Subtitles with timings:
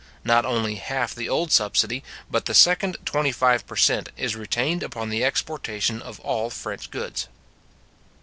[0.23, 4.09] Not only half the old subsidy, but the second twenty five per cent.
[4.17, 7.27] is retained upon the exportation of all French goods.